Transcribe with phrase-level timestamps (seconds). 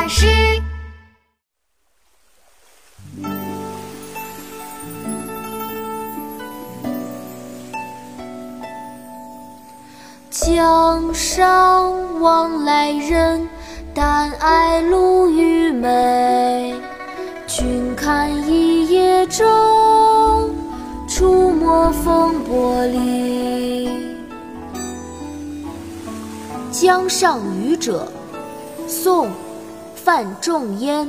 [0.00, 0.28] 老师。
[10.30, 13.48] 江上往来人，
[13.92, 16.76] 但爱鲈鱼美。
[17.48, 19.44] 君看一叶舟，
[21.08, 23.88] 出没风波里。
[26.70, 28.06] 《江上渔者》
[28.88, 29.26] 宋·
[30.04, 31.08] 范仲淹。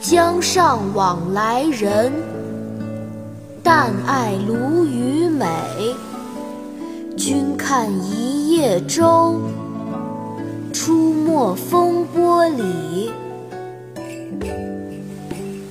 [0.00, 2.12] 江上往来人，
[3.62, 5.46] 但爱鲈鱼美。
[7.16, 9.40] 君看一叶舟，
[10.72, 13.10] 出没风波里。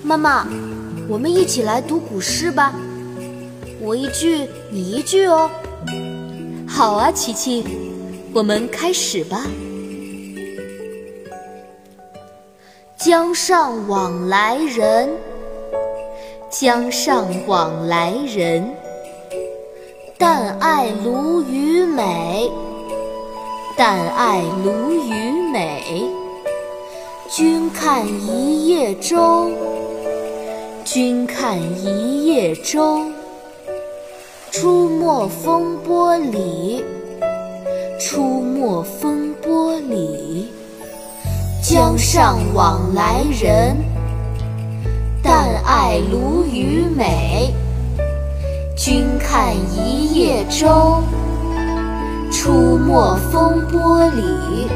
[0.04, 0.48] 妈妈，
[1.08, 2.74] 我们一起来读古诗吧，
[3.80, 5.50] 我一句你一句哦。
[6.68, 7.64] 好啊，琪琪，
[8.34, 9.46] 我们开始吧。
[13.06, 15.08] 江上往来人，
[16.50, 18.68] 江上往来人，
[20.18, 22.50] 但爱鲈鱼美，
[23.78, 26.10] 但爱鲈鱼美。
[27.30, 29.52] 君看一叶舟，
[30.84, 33.06] 君看一叶舟。
[34.50, 36.84] 出没风波里，
[38.00, 40.50] 出没风波里。
[41.68, 43.76] 江上往来人，
[45.24, 47.56] 但爱鲈鱼美。
[48.78, 51.02] 君看一叶舟，
[52.32, 54.68] 出没风波里。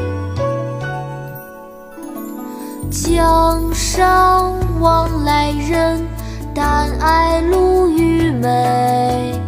[2.90, 6.04] 江上往来人，
[6.56, 9.40] 但爱鲈鱼美。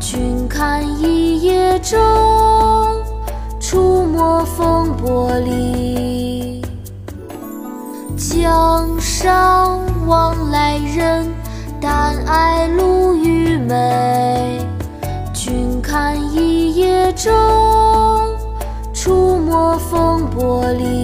[0.00, 1.96] 君看一叶舟，
[3.60, 5.71] 出没风波里。
[8.16, 11.26] 江上往来人，
[11.80, 14.66] 但爱鲈鱼美。
[15.32, 17.30] 君看一叶舟，
[18.92, 21.01] 出没风波里。